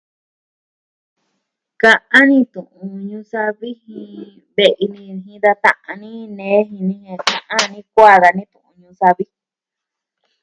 Ka'an 1.81 2.25
ni 2.29 2.39
tu'un 2.51 2.91
ñuu 3.07 3.23
savi 3.31 3.69
jin 3.81 4.11
ve'i 4.55 4.85
ni 4.93 5.01
jin 5.23 5.37
da 5.43 5.51
ta'an 5.63 5.97
ni, 6.01 6.11
nee 6.37 6.59
jini 6.69 6.95
e 7.11 7.15
ni 7.25 7.35
a 7.55 7.57
ni 7.71 7.79
kuaa 7.93 8.17
dani 8.23 8.43
tu'un 8.51 8.73
ñuu 8.81 8.93
savi. 8.99 9.25